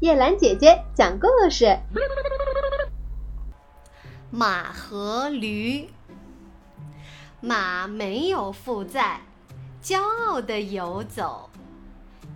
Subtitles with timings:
[0.00, 1.76] 叶兰姐姐讲故事：
[4.30, 5.90] 马和驴。
[7.40, 9.22] 马没有负债，
[9.82, 11.50] 骄傲地游走。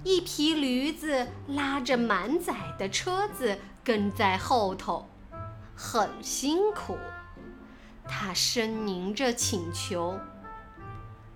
[0.03, 5.07] 一匹驴子拉着满载的车子跟在后头，
[5.77, 6.99] 很辛苦。
[8.09, 10.19] 他呻吟着请求：“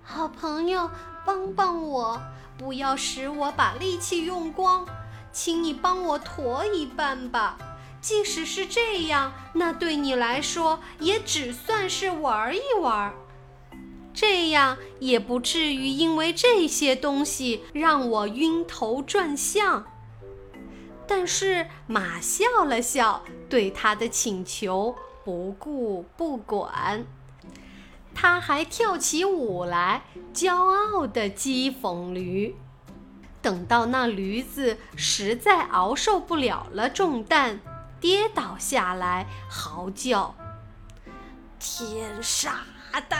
[0.02, 0.90] 好朋友，
[1.24, 2.20] 帮帮我，
[2.58, 4.84] 不要使我把力气用光，
[5.36, 7.58] 请你帮我驮一半吧。
[8.00, 13.12] 即使是这样，那对你来说也只算是玩一玩。”
[14.14, 19.84] 这样也不至于因为这些东西让我晕头转向。
[21.06, 27.04] 但是马笑了笑，对他的请求不顾不管。
[28.14, 32.56] 他还跳起舞来，骄傲地讥讽驴。
[33.46, 37.60] 等到那驴子实在熬受不了了重担，
[38.00, 40.34] 跌倒下来，嚎叫
[41.56, 42.64] ：“天杀
[43.08, 43.16] 的！”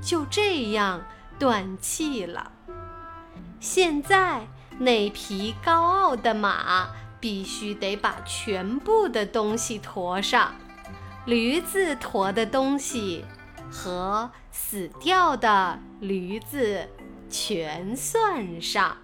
[0.00, 1.02] 就这样
[1.40, 2.52] 断气了。
[3.58, 4.46] 现在
[4.78, 6.86] 那匹高傲的马
[7.18, 10.54] 必须得把全部的东西驮上，
[11.26, 13.24] 驴子驮的东西
[13.68, 16.88] 和死掉的驴子
[17.36, 18.96] 全算上。